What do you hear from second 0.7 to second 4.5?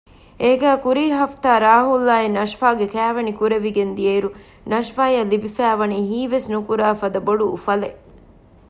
ކުރީ ހަފްތާ ރާހުލްއާ ނަޝްފާގެ ކައިވެނި ކުރެވިގެން ދިއައިރު